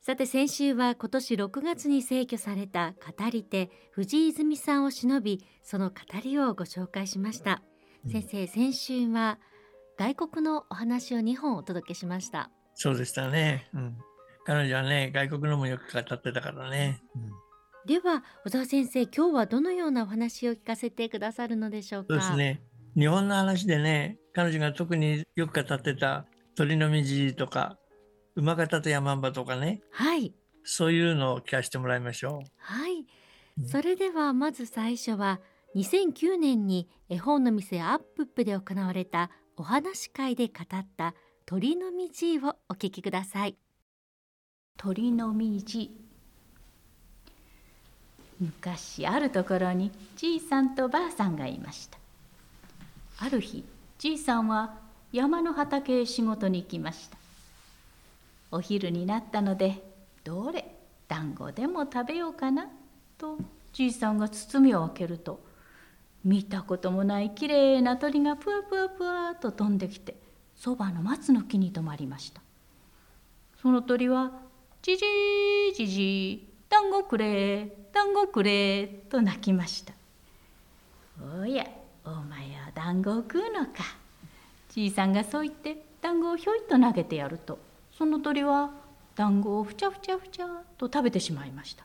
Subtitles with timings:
[0.00, 7.62] さて先週は今年6月に逝去された語り手藤井泉さんを偲びその語りをご紹介しました、
[8.06, 9.38] うん、先生先週は
[9.98, 12.50] 外国のお話を2本お届けしました。
[12.74, 13.98] そうでしたね、うん、
[14.46, 17.22] 彼女はね外国のもよく語ってたからね、うん、
[17.86, 22.06] では小沢先生今日はどのようなお話を聞かせてくださるのでしょうか？
[22.08, 22.62] そうですね。
[22.96, 26.24] 日本の話でね彼女が特によく語ってた
[26.56, 27.02] 鳥の道
[27.36, 27.76] とか
[28.38, 30.32] 馬形と山場とかね、はい、
[30.64, 32.50] そういうのを聞かせてもらいましょう。
[32.58, 33.04] はい、
[33.66, 35.40] それではまず最初は
[35.74, 41.14] 2009年に絵本の店アップップで行われたお話会で語った
[41.46, 43.56] 鳥の道をお聞きください。
[44.76, 45.60] 鳥の道。
[48.40, 51.98] 昔あるところにじいさんとばあさんがいました。
[53.20, 53.64] ある日
[53.98, 54.76] じいさんは
[55.10, 57.18] 山の畑へ仕事に行きました
[58.50, 59.82] お昼になったので
[60.24, 60.74] どれ
[61.06, 62.68] 団子でも食べようかな
[63.16, 63.38] と
[63.72, 65.40] じいさんが包みを開けると
[66.24, 70.16] 見たこともないきれいな鳥がぷわぷわぷわと飛んできて
[70.56, 72.42] そばの松の木に止まりました。
[73.60, 74.32] その鳥は
[74.82, 75.04] 「じじ
[75.70, 79.92] いじじい団子くれ団子くれ」と鳴きました
[81.40, 81.66] 「おや
[82.04, 83.82] お前は団子を食うのか」
[84.70, 87.58] じいさんがそう言って団子をひょいと投げてやると
[87.98, 88.70] その鳥は
[89.16, 90.46] 団子をふちゃふちゃふちゃ
[90.76, 91.84] と食べてしまいました。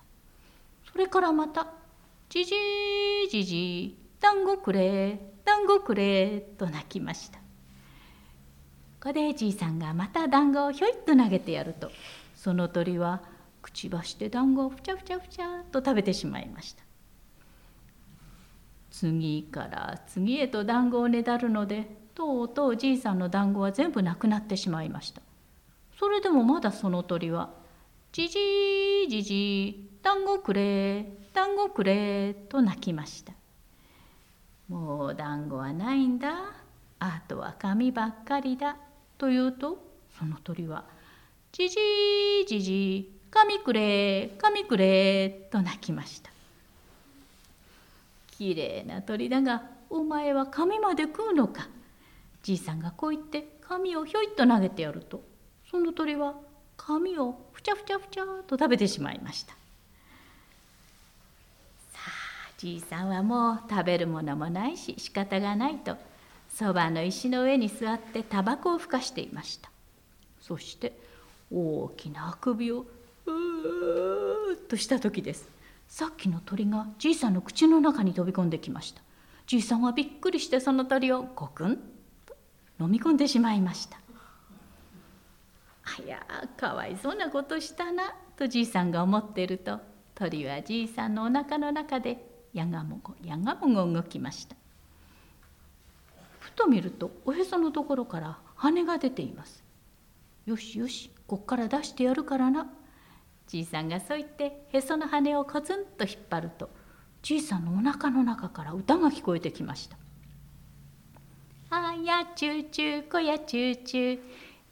[0.91, 1.73] それからまた
[2.29, 2.53] 「じじ
[3.25, 7.39] いじじい団子くれ団子くれ」と鳴きました。
[7.39, 11.89] ここでじいさんがまた団子をひょいっと投げてやると
[12.35, 13.23] その鳥は
[13.63, 16.83] くちばして団子をふちゃふちゃふちゃと食べてしまいました。
[18.91, 25.23] 次から次へと団子をねだるのでとうとうじいさんの団子は全部なくなってしまいました。
[25.97, 27.51] それでもまだその鳥は
[28.11, 28.39] 「じじ
[29.05, 33.33] いじじい団子くれ団子くれ」と鳴きました。
[34.69, 36.35] もう団子はないんだ。
[36.99, 38.77] あとは紙ばっかりだ。
[39.17, 39.77] と言うと
[40.17, 40.85] その鳥は
[41.51, 41.79] 「じじ
[42.41, 46.31] いじじい紙くれ紙くれ」と鳴きました。
[48.27, 51.67] きれいな鳥だがお前は紙まで食うのか。
[52.41, 55.23] じいさんがこう言って紙をひょいっと投げてやると
[55.73, 56.35] その鳥は
[56.77, 59.53] 紙をふちゃふちゃふちゃと食べてしまいました。
[59.53, 59.57] さ
[61.95, 65.97] あじいさんはもう食べるものもないし仕方がないと
[66.47, 69.71] そばの石の上に座ってタバコをふかしていました。
[70.39, 70.95] そして
[71.51, 72.85] 大きなあくびを
[73.25, 75.49] うーっとした時です。
[75.87, 79.01] さっきの鳥がじいさんの口の中に飛び込んできました。
[79.47, 81.77] じいさんはびっくりしてその鳥をゴクン
[82.27, 82.35] と
[82.79, 84.02] 飲み込んでしまいました。
[85.85, 86.25] あや
[86.57, 89.79] かわいそうなことしたなとじいさんが思ってると
[90.15, 94.55] 鳥はじいさんのおなかの中でやがもごやがもご動きました。
[96.39, 99.63] ふと見るとおへそのところから羽が出ています。
[100.45, 102.67] よしよしこっから出してやるからな。
[103.47, 106.69] じいさんがそう言ってへその羽をコツンと引っ張ると
[107.21, 109.97] じいさんのおなかの中から歌が聞こえてきました
[111.69, 114.19] 「あやちゅうちゅうこやちゅうちゅう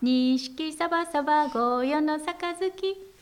[0.03, 2.71] 錦サバサバゴーヤの杯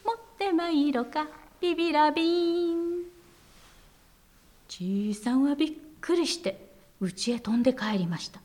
[0.05, 1.27] 持ってまいろか。
[1.59, 3.03] ビビラビン。
[4.69, 6.69] じいさんはびっくりして
[7.01, 8.39] 家へ飛んで帰りました。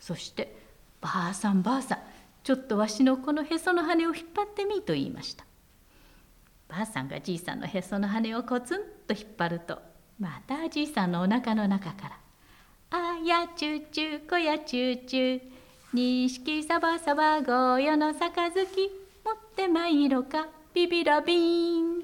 [0.00, 0.56] そして
[1.02, 1.98] ばあさんばあさん
[2.42, 5.44] ちょっとわしのこのへその羽を引っ張ってみと言いました。
[6.68, 9.78] ばあさんがじいさんのへその羽をコツンと引っ張ると
[10.18, 12.18] またじいさんのおなかの中から
[12.98, 15.53] 「あやちゅうちゅうこやちゅうちゅう
[15.94, 22.00] 錦サバサバゴーヤの杯持ってまいろかビビラビン。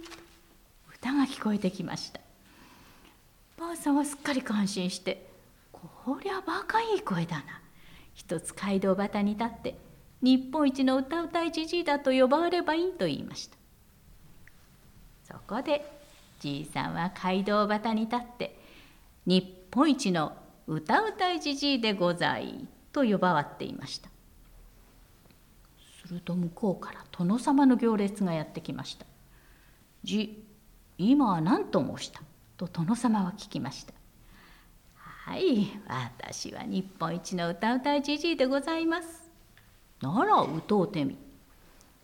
[0.95, 2.21] 歌が聞こえてきました。
[3.59, 5.29] ばあさんはすっかり感心して
[5.73, 7.43] こりゃバカいい声だな。
[8.15, 9.77] 一つ街道端に立って
[10.23, 13.57] 日本一の歌うたいじじいだと呼ばれればいいと言いました。
[15.25, 15.85] そこで
[16.39, 18.57] じいさんは街道端に立って
[19.27, 20.37] 日本一の
[20.69, 24.11] 歌うたいじじいでございと呼ばわっていました。
[26.07, 29.07] すると向こうから殿様の行列がやってきました
[30.03, 30.45] 「じ
[30.99, 32.21] 今は何と申した？
[32.57, 33.95] と殿様は聞きました
[34.97, 39.31] はい私は日本一の歌うたいじじいでございます。
[40.01, 41.17] なら歌うてみ。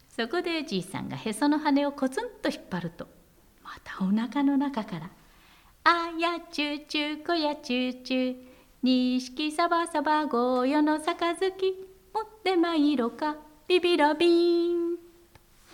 [0.09, 3.09] そこでじいさんがへその羽をコツンと引っ張ると
[3.65, 5.11] またおなかの中から
[5.83, 8.37] 「あやちゅうちゅうこやちゅうちゅう
[8.87, 13.35] 錦サバサバゴーヨの杯持ってまいろか
[13.67, 14.97] ビビラビーン」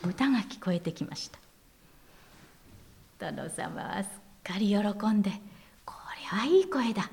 [0.08, 1.38] 歌が聞こえてきました。
[3.18, 4.10] 殿様はすっ
[4.42, 4.76] かり喜
[5.08, 5.30] んで
[5.84, 7.10] 「これはいい声だ」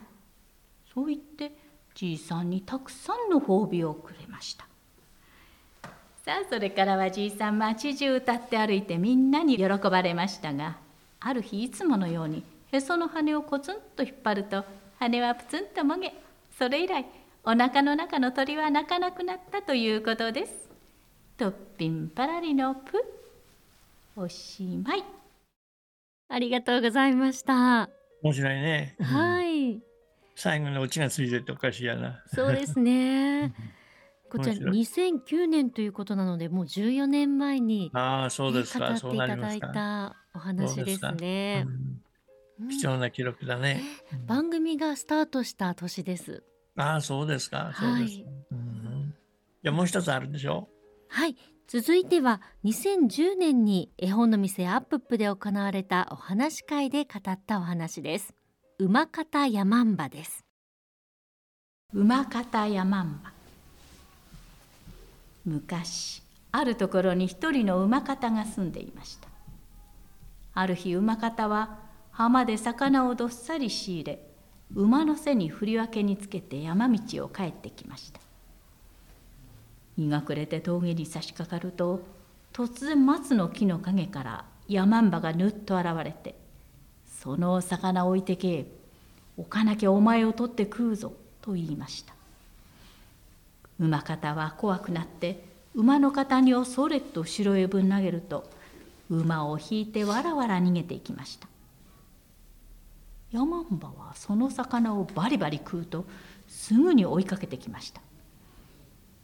[0.93, 1.51] そう言って
[1.93, 4.65] じいさんにたくさんの褒美をくれました。
[6.23, 10.77] さあそれからはじいさん町中歌って歩いてみんなに喜ばれましたが
[11.19, 12.41] ある日いつものように
[12.71, 14.63] へその羽をコツンと引っ張ると
[14.99, 16.13] 羽はプツンともげ
[16.57, 17.05] それ以来
[17.43, 20.51] お腹の中の鳥は鳴かなくなったということです
[21.37, 23.03] とっぴんぱらりのプ
[24.15, 25.03] おしまい
[26.27, 27.89] ありがとうございました。
[28.21, 28.95] 面白いね。
[29.01, 29.81] はい、
[30.35, 32.23] 最後にオチがついてておかしいやな。
[32.35, 33.51] そうですね。
[34.29, 38.89] こちら面2009年ということなので、もう14年前に、ああ、そうねですか。
[38.89, 39.59] 語っていただい。
[39.59, 41.65] たお話ですね。
[42.59, 43.81] うんうん貴重な記録だね。
[44.27, 46.43] 番組がスタートした年です。
[46.75, 47.73] ああ、そうですか。
[47.79, 48.25] そうですはい。
[48.51, 49.15] うん
[49.63, 50.67] じゃあもう一つあるでしょ？
[51.09, 51.35] はい、
[51.67, 58.33] 続いては2010年に絵本の店アップップで行われたお話し会で語ったお話です。
[58.77, 60.45] 馬方山んばです。
[61.93, 63.31] 馬方山んば
[65.45, 66.21] 昔
[66.51, 69.27] あるところに一人の馬方が住んでいました
[70.53, 71.79] ある日馬方は
[72.19, 74.19] 浜で魚をどっさり仕入れ
[74.75, 78.19] 馬の背に振り分けにつけて山道を帰ってきました。
[79.95, 82.01] 日が暮れて峠に差し掛かると
[82.51, 86.35] 突然松の木の陰から山んばがぬっと現れて
[87.07, 88.69] 「そのお魚置いてけ
[89.37, 92.13] 置かなきゃお前を取って食うぞ」と言いました。
[93.79, 98.49] 馬方は怖くなって馬の肩荷をそれっと後ろへぶん投げると
[99.09, 101.48] 馬を引いてわらわら逃げていきました。
[103.31, 106.05] 山んばはその魚をバリバリ食うと
[106.47, 108.01] すぐに追いかけてきました。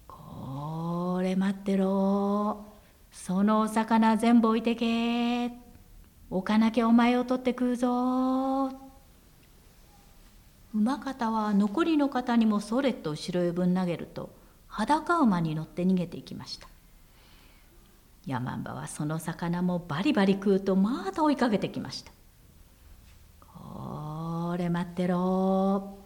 [0.07, 2.65] これ待ってろ。
[3.11, 5.51] そのお魚全部置いてけ。
[6.29, 8.71] 置かなきゃお前を取って食うぞ。
[10.73, 14.29] 馬方は残りの方にもそれと後ろへぶん投げると
[14.67, 16.67] 裸馬に乗って逃げていきました。
[18.25, 22.11] 山んばはその魚もバリバリ食うとまた追いかけてきました。
[24.55, 25.97] これ待ってろ。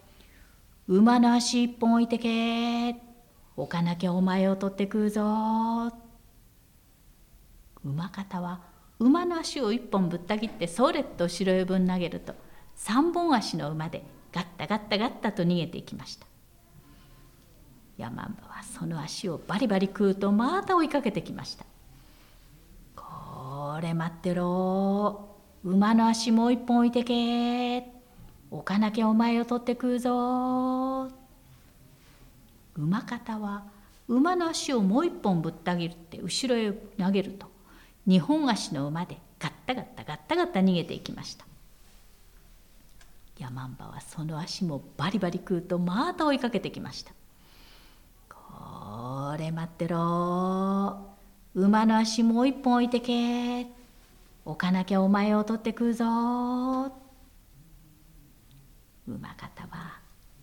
[0.88, 3.00] 馬の足一本置いてけ。
[3.56, 5.22] 置かなきゃお前を取って食うぞ。
[7.84, 8.60] 馬方は
[8.98, 12.34] 馬の足を一本ぶった切ってそれっと後ろへぶん投げると
[12.74, 14.02] 三本足の馬で
[14.32, 16.26] ガッタガッタガッタと逃げていきました。
[17.98, 21.64] 山んばはその足をバリバリ食うとまた追いかけてきました。
[22.96, 25.36] これ待ってろ。
[25.62, 27.99] 馬の足もう一本置いてけ。
[28.50, 31.08] 置かなきゃお前を取って食うぞ。
[32.76, 33.64] 馬方は
[34.08, 37.46] 馬の足をもう一本ぶった切って後ろへ投げると。
[38.06, 41.44] 二本足の馬でガッタガッタガッタガッタ逃げていきました。
[43.38, 47.12] 山んばはその足もバリバリ食うとまた追いかけてきました。
[48.28, 51.06] これ待ってろ。
[51.54, 53.66] 馬の足もう一本置いてけ。
[54.44, 57.09] 置かなきゃお前を取って食うぞ。
[59.14, 60.00] 馬方は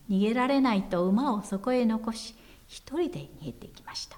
[0.10, 2.36] 逃げられないと馬をそこへ残し
[2.68, 4.18] 一人で逃げていきました。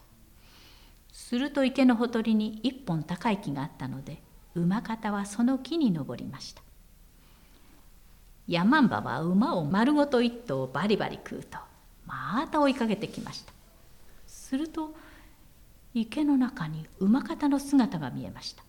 [1.11, 4.21] すると池のほとりに一本高い木があったので
[4.55, 6.61] 馬方はその木に登りました。
[8.47, 11.59] 山んばは馬を丸ごと一頭バリバリ食うと
[12.07, 13.53] また追いかけてきました。
[14.25, 14.95] すると
[15.93, 18.63] 池の中に馬方の姿が見えました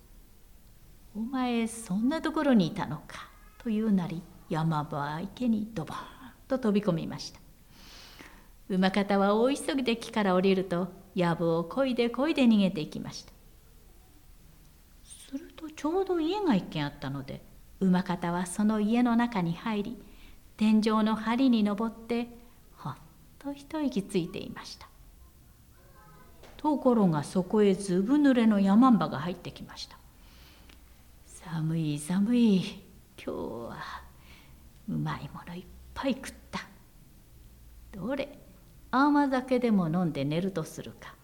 [1.16, 3.28] 「お前そんなところにいたのか」
[3.62, 5.97] というなり山場池にドボン
[6.49, 7.40] と飛び込みました。
[8.69, 13.33] 馬方は大急ぎで木から降りると藪をこいでこいで逃げていきました。
[15.04, 17.40] するとちょうど家が一軒あったので
[17.78, 20.02] 馬方はその家の中に入り
[20.57, 22.26] 天井の梁に登って
[22.76, 22.97] ほっ
[23.38, 24.88] と一息ついていました。
[26.57, 29.97] ところがそこへずぶ濡れの山んばが入ってきました。
[31.25, 32.59] 寒い寒い。
[33.16, 34.09] 今日は
[34.90, 36.61] うまいものいっぱい食った。
[37.92, 38.28] どれ？
[38.90, 41.14] 甘酒でも飲んで寝るとするか。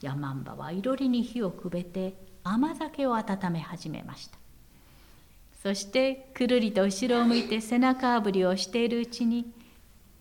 [0.00, 4.38] 山んばはいろりに火をくべて甘酒を温め始めました。
[5.62, 9.50] そしてくるりと後ろを向いて背中あぶりをしているうちに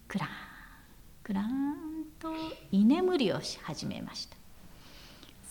[0.08, 0.30] クラン
[1.24, 1.76] クラン
[2.20, 2.30] と
[2.72, 4.38] 居眠りをし始めました。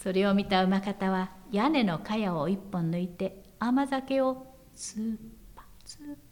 [0.02, 5.16] それを見た馬方は屋根の茅を一本抜いて甘酒をツー
[5.54, 6.31] パツーパ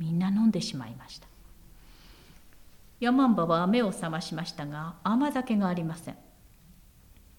[0.00, 1.28] みんな飲んでしまいました。
[2.98, 6.16] ヤマンバは目を覚ましましたが甘酒がありません。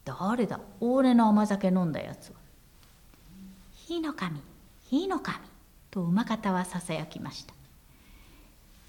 [0.05, 0.59] 誰だ？
[0.79, 2.35] 俺の甘酒飲んだやつは。
[3.73, 4.39] 火の神
[4.89, 5.37] 火の神
[5.89, 7.53] と馬方はささやきました。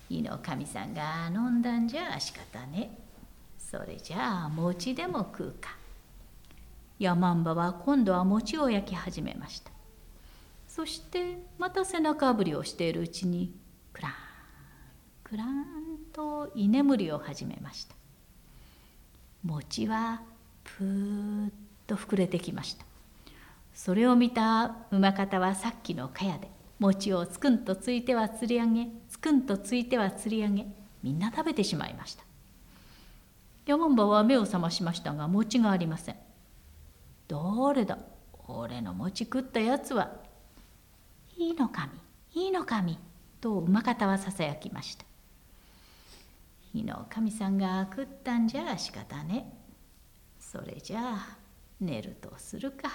[0.09, 2.99] 火の神さんが飲んだんじゃ仕方ね
[3.59, 5.71] それじゃあ餅でも食うか。
[6.99, 9.71] ヤマンバは今度は餅を焼き始めました。
[10.69, 13.55] そしてまた背中あぶりをしているうちに
[13.93, 14.13] クラン
[15.25, 15.65] クラン
[16.13, 17.95] と居眠りを始めました。
[19.45, 20.23] 餅は
[20.65, 21.53] ぷーっ
[21.87, 22.85] と膨れてきました。
[23.75, 30.67] それを見た馬方はさっきの茅で餅をつくんとついては釣り上げつくんとついては釣り上げ
[31.03, 32.25] みんな食べてしまいました。
[33.65, 36.17] 山ンは目を覚ましましたが餅がありません。
[37.29, 37.99] どれだ？
[38.49, 40.11] 俺の餅食ったやつは。
[41.39, 41.93] いいの神
[42.35, 42.99] いいの神
[43.43, 45.05] と馬方はささやきました。
[46.73, 49.53] 火の神さんが食ったんじゃ仕方ね。
[50.39, 51.37] それじゃあ
[51.81, 52.89] 寝るとするか。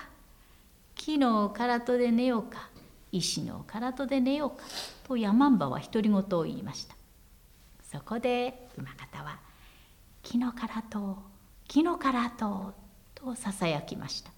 [0.95, 2.69] 木の唐戸で寝ようか。
[3.11, 4.63] 石の唐戸で寝ようか。
[5.05, 6.95] と山んばは独り言を言いました。
[7.83, 9.39] そこで馬方は
[10.23, 11.17] 「木の唐戸
[11.67, 12.73] 木の唐戸」
[13.15, 14.31] とささやきました。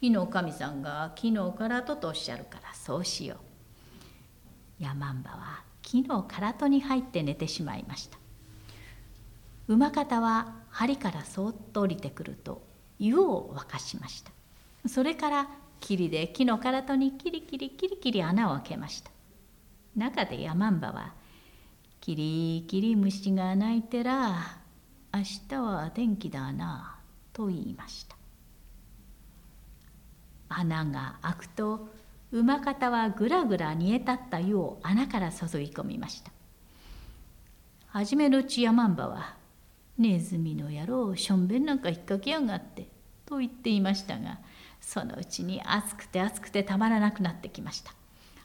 [0.00, 3.51] 火の神さんが木の唐戸とおっしゃるからそうしよう。
[4.82, 8.18] 山んばは木の唐戸に入って寝てしまいました。
[9.68, 12.62] 馬方は針からそっと降りてくると
[12.98, 14.32] 湯を沸かしました。
[14.88, 15.48] それから
[15.80, 19.10] 霧で木の唐戸にキリキリキリキリ穴を開けました。
[19.96, 21.14] 中でヤマンバは
[22.00, 24.58] 「キリキリ虫が鳴いてら
[25.14, 26.98] 明日は天気だな」
[27.32, 28.16] と言いました。
[30.48, 31.88] 穴が開くと
[32.32, 36.32] 馬方はぐらぐら煮え立った湯を穴から注ぎ込みました。
[37.88, 39.36] 初めのうちヤマンは
[39.98, 42.88] 「ネズミの野郎しょんべんなんか引っ掛けやがって」
[43.26, 44.38] と言っていましたが
[44.80, 47.92] そのうちに暑くて暑くてたまらなくなってきました。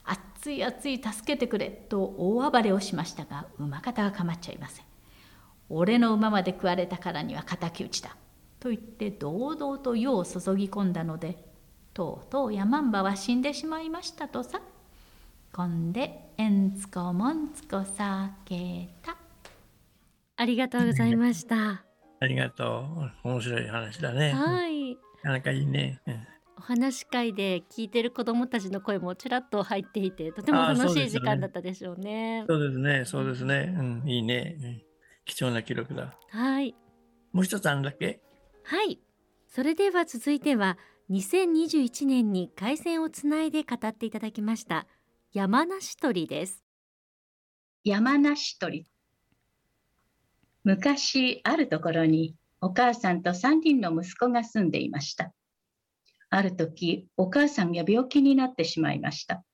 [0.04, 4.86] 暑い暑い助けてくれと大暴れをしましたが馬方は構っちゃいません。
[5.70, 8.18] 俺の馬まで食われたからには敵討ちだ
[8.60, 11.47] と言って堂々と湯を注ぎ込んだので
[11.98, 14.62] とうとうヤマンバは死んでしまいましたとさ。
[15.52, 19.18] こんでえんつこもんつこさけた。
[20.36, 21.84] ありがとうございました。
[22.20, 22.86] ありがと
[23.24, 23.30] う。
[23.30, 24.32] 面白い話だね。
[24.32, 24.92] はい。
[24.94, 26.00] なかなかいいね、
[26.56, 32.46] お話し会で聞いてる子どもたちの声もちらっと入っていてとても楽しい時間だったでしょうね。
[32.48, 34.82] そうですね、そうですね、うん、いいね、うん、
[35.26, 36.16] 貴重な記録だ。
[36.30, 36.76] はい。
[37.34, 38.22] もう一つあるんだっけ？
[38.66, 39.00] はい。
[39.48, 40.78] それでは続いては
[41.10, 44.88] 2021年に回線をつないで語っていただきました
[45.32, 46.66] 山梨鳥です。
[47.86, 48.86] 山梨鳥
[50.66, 55.32] 昔あるところにお母さんと3人の息子が住んでいました。
[56.30, 59.46] ある時、お母さんが病気になってしまいました。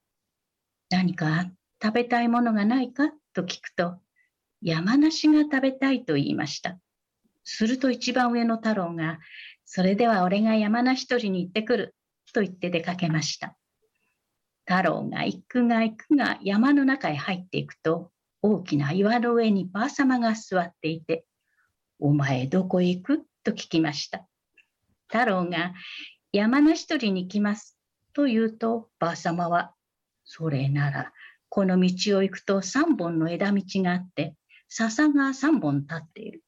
[0.89, 1.51] 何か
[1.83, 3.11] 食べたいものがないか？
[3.33, 3.97] と聞くと、
[4.63, 6.79] 山梨が食べたいと言いました。
[7.43, 9.19] すると一番上の太郎が、
[9.75, 11.95] それでは俺が山梨取りに行ってくる
[12.31, 13.57] と言って出かけました。
[14.67, 18.11] 太郎が行くが行くが山の中へ入っていくと、
[18.43, 21.25] 大きな岩の上にばあさまが座っていて、
[21.99, 23.23] お前どこへ行く？
[23.43, 24.27] と聞きました。
[25.07, 25.73] 太郎が
[26.31, 27.75] 山梨取りに行きます
[28.13, 29.73] と言うとばあさまは、
[30.23, 31.11] それなら
[31.49, 34.35] この道を行くと3本の枝道があって
[34.69, 36.43] 笹が3本立っている。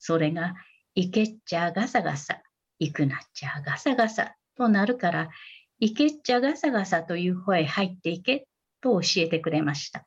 [0.00, 0.54] それが
[0.96, 2.42] 行けっちゃガサガサ、
[2.78, 5.30] 行くなっちゃガサガサとなるから
[5.78, 8.46] 行けっちゃガサガサという方へ入っていけ
[8.80, 10.06] と教えてくれました。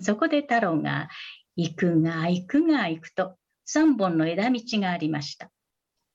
[0.00, 1.08] そこで太郎が
[1.56, 3.36] 行くが行くが行くと
[3.68, 5.50] 3本の枝道がありました。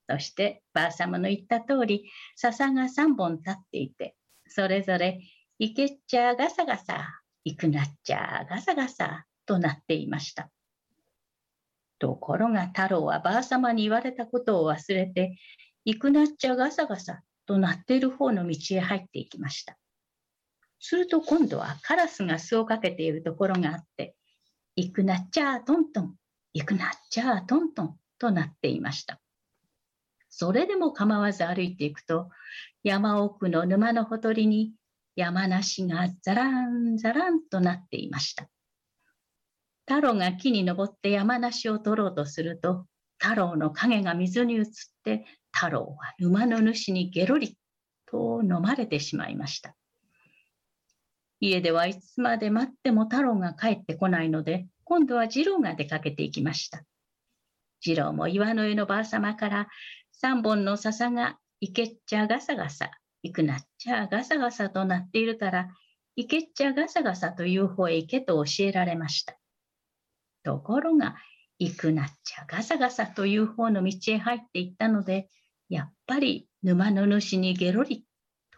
[0.09, 4.15] そしてばあさまの言った通り笹が3本立っていて
[4.47, 5.21] それぞれ
[5.59, 10.49] 行けっちゃガサガサ行くなっちゃガサガサとなっていました。
[12.03, 15.37] ところが太郎はばあさまに言われたことを忘れて
[15.85, 19.77] 行くなっちゃガサガサとなっている方の道へ入っていきました。
[20.81, 24.15] すると今度はカラスが巣をかけているところがあって
[24.75, 26.15] 行くなっちゃトントン
[26.53, 29.21] 行くなっちゃトントンとなっていました。
[30.29, 32.29] それでも構わず歩いていくと
[32.83, 34.73] 山奥の沼のほとりに
[35.15, 38.49] 山梨がザランザランとなっていました。
[39.85, 42.85] 太郎が木に登って山梨を取ろうとすると、
[43.17, 44.65] 太郎の影が水に映っ
[45.03, 47.57] て、太郎は沼の主にゲロリ
[48.05, 49.75] と飲まれてしまいました。
[51.39, 56.83] 家ではいつまで待っても太郎が帰ってこないので、今度は次郎が出かけていきました。
[57.81, 59.67] 次郎も岩の湯のばあ様から
[60.11, 62.91] 三本の笹がいけっちゃガサガサ、
[63.23, 65.67] いくなっちゃガサガサとなっているから、
[66.15, 69.37] いけっちゃガサガサという方へ行けと教えられました。
[70.43, 71.15] ところが、
[71.59, 75.29] いくなっちゃガサガサという方の道へ入っていったので、
[75.69, 78.05] やっぱり沼の主にゲロリ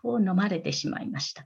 [0.01, 1.45] と飲まれてしまいました。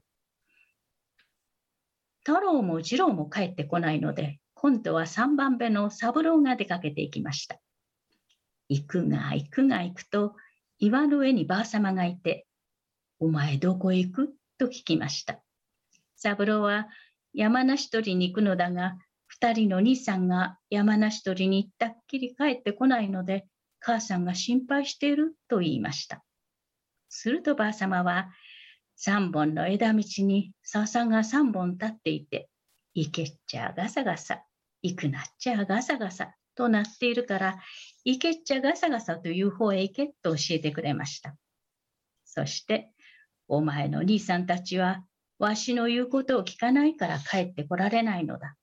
[2.23, 7.59] 太郎も次郎も帰ってこないので、今度は3番目の三郎が出かけていきました。
[8.69, 10.35] 行くが行くが行くと、
[10.77, 12.45] 岩の上にばあ様がいて、
[13.19, 14.33] お前どこへ行く？
[14.57, 15.41] と聞きました。
[16.15, 16.87] 三郎は
[17.33, 18.97] 山梨取りに行くのだが、
[19.29, 23.45] 二人の兄さんが山梨取りに行ったっきり帰ってこないので、
[23.79, 26.23] 母さんが心配していると言いました。
[27.09, 28.31] するとばあ様は、
[28.95, 32.49] 三本の枝道に笹が三本立っていて、
[32.95, 34.43] 行けっちゃガサガサ、
[34.81, 37.59] 行くなっちゃガサガサとなっているから、
[38.03, 41.35] 行けっちゃガサガサという方へ行けと教えてくれました。
[42.25, 42.91] そして、
[43.47, 45.05] お前の兄さんたちは、
[45.37, 48.55] わしの言うことを聞かないから帰ってこられないのだ。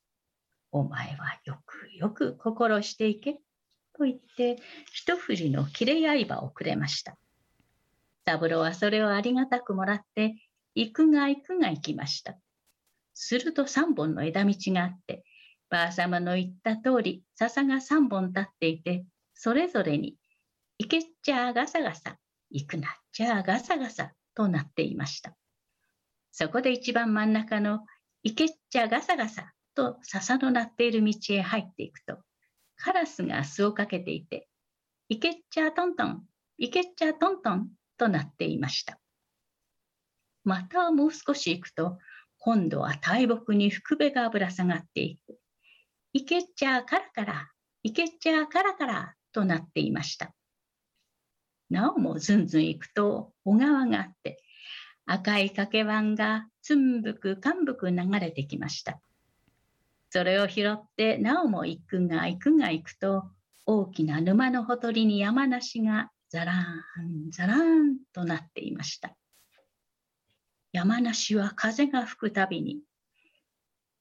[0.72, 3.40] お前はよくよく心していけ。
[3.96, 4.58] と言って、
[4.92, 7.16] 一振りの切れ刃をくれました。
[8.26, 10.34] 三郎はそれをありがたくもらって、
[10.74, 12.36] 行くが行くが行きました。
[13.14, 15.24] すると三本の枝道があって、
[15.70, 20.16] ばあ様の言った通り、笹が三本立っていて、それぞれに、
[20.78, 22.18] 行けっちゃあガサガサ、
[22.50, 25.34] 行くなっちゃあガサガサとなっていました。
[26.32, 27.80] そこで一番真ん中の、
[28.22, 32.18] 行けっちゃあガサガサと笹の鳴っている道へ入っていくと、
[32.76, 34.48] カラスが巣をかけていて、
[35.08, 36.22] 行けっちゃトントン、
[36.58, 38.98] 行けっちゃトントンとなっていました。
[40.42, 41.98] またもう少し行くと、
[42.38, 45.38] 今度は大木に福部がぶら下がっていく。
[46.12, 47.50] いけっちゃカラカラ、
[47.82, 50.34] いけっちゃカラカラとなっていました。
[51.68, 54.42] なおもずんずん行くと小川があって、
[55.04, 59.00] 赤い掛け湾がつんぶくかんぶく流れてきました。
[60.10, 63.24] それを拾ってなおも行くが行くが行くと、
[63.66, 69.16] 大きな沼のほとりに山梨がザラーンザラーンとなっていました。
[70.72, 72.80] 山梨は風が吹くたびに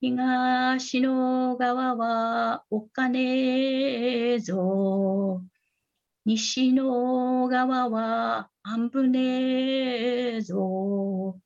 [0.00, 5.42] 東の側はお金ぞ。
[6.26, 11.40] 西の側は安船ぞ。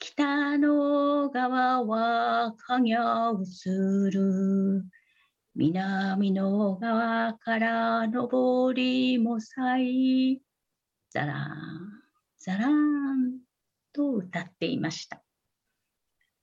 [0.00, 4.82] 北の側は影映る。
[5.54, 10.40] 南の側から上りもさい。
[11.10, 12.02] ザラン、
[12.38, 13.40] ザラン
[13.92, 15.22] と歌っていました。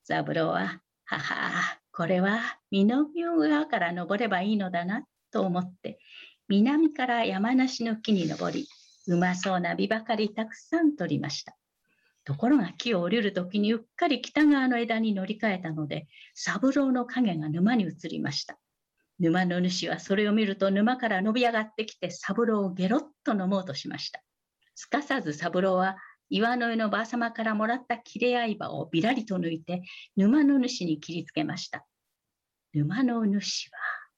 [0.03, 5.97] ザブロははは、これは南側から登ればいいのだなと思って、
[6.47, 8.67] 南から山梨の木に登り、
[9.07, 11.56] うまそうな実ばかりたくさん取りました。
[12.27, 18.59] ところが木を降りるときにうっかり北側の枝に乗り換えたので、三郎の影が沼に移りました。
[19.17, 24.21] 沼の主はそれを見ると沼から伸び上がってきて三郎をゲロッと飲もうとしました。
[24.75, 25.95] すかさず三郎は
[26.29, 29.83] 岩の上のばあ様からもらった切れ刃をびらりと抜いて
[30.17, 31.87] 沼の主に切りつけました。
[32.73, 33.77] 沼の主は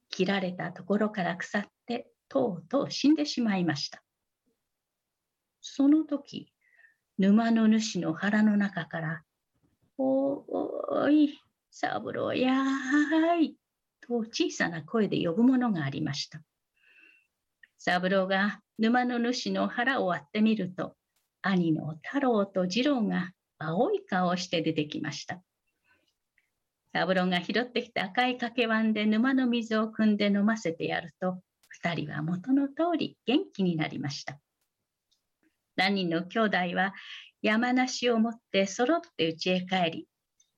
[0.09, 4.01] 切られたところから腐ってとうとう死んでしまいました。
[5.61, 6.51] その時、
[7.19, 9.23] 沼の主の腹の中から、
[9.97, 11.37] おーい、
[11.69, 13.57] サブロやーい、
[13.99, 16.41] と小さな声で呼ぶものがありました。
[17.77, 20.95] サブロが沼の主の腹を割ってみると、
[21.41, 25.41] 兄の太郎と次郎が青い顔をして出てきました。
[26.93, 34.39] 三郎が拾ってきた赤い掛け碗で沼の水を汲んで飲ませてやると、二人は元の通り元気になりました。
[35.79, 36.93] 何人の兄弟は
[37.41, 40.07] 山梨を持って揃って家へ帰り、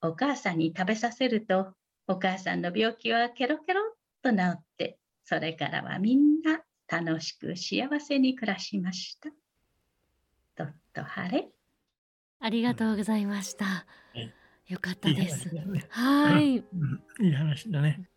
[0.02, 1.74] お母さんに食べさせると、
[2.08, 9.30] お母さんの病気はケロケロっと治って、それからはみんな楽しく幸せに暮らしました。
[10.56, 11.48] とっと晴れ。
[12.40, 13.86] ありがとうございました。
[14.68, 15.50] よかったです。
[15.50, 18.10] いいね、はい、うん、いい話だね。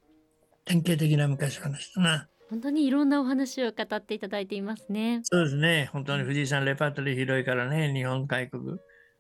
[0.64, 2.28] 典型的な昔話だな。
[2.54, 5.22] 本当にいろんなお話を語っていただいていますね。
[5.24, 5.90] そうですね。
[5.92, 8.78] 本当に藤井さんレパートリー広いからね、日本外国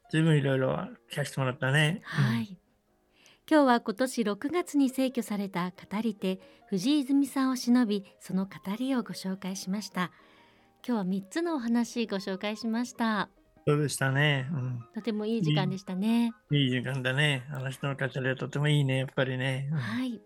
[0.08, 0.68] ずいぶんいろいろ
[1.10, 2.00] 聞かせてもらったね。
[2.04, 2.56] はい、
[3.50, 10.12] 今日は今年6月に逝去された語り手藤井泉さんを偲びその語りをご紹介しました。
[10.86, 13.30] 今日は3つのお話ご紹介しました。
[13.66, 16.30] そうでしたね、うん、とてもいい時間でしたね。
[16.52, 17.44] いい時間だね。
[17.50, 20.20] 話の語りはとてもいいねやっぱりね、うん、はい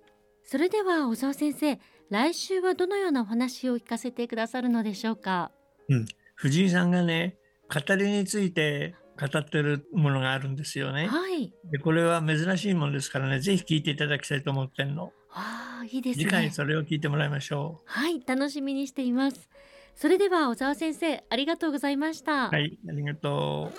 [0.50, 5.50] それでは小沢先生来週はどのようなお話を聞かせてくださるのでしょうか？
[5.90, 6.06] うん
[6.36, 7.36] 藤井さんがね
[7.68, 11.06] 語りについて語ってるものがあるんですよね。
[11.06, 11.52] はい。
[11.70, 15.12] でこれは珍しいものですからね、ぜひ聞いていただきたいと思ってんの。
[15.32, 16.24] ああ、いいですね。
[16.24, 17.82] 次回それを聞いてもらいましょう。
[17.84, 19.50] はい、楽しみにしています。
[19.96, 22.48] それでは小沢先生、ありがとうございました。
[22.48, 23.70] はい、ありがと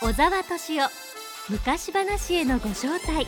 [0.00, 0.06] う。
[0.06, 0.88] 小沢敏夫
[1.50, 3.26] 昔話へのご招待。